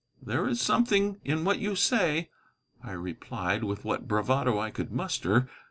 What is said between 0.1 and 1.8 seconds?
"There is something in what you